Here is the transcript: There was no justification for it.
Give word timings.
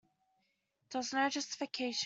There 0.89 0.99
was 0.99 1.13
no 1.13 1.29
justification 1.29 1.89
for 1.89 1.89
it. 1.93 1.97